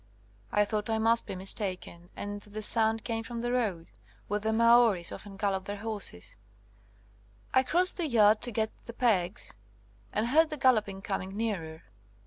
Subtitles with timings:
[0.51, 3.85] I thought I must be mistaken, and that the sound came from the road,
[4.27, 6.37] where the Maoris often gal lop their horses.
[7.53, 9.53] I crossed the yard to get the pegs,
[10.11, 11.83] and heard the galloping coming nearer.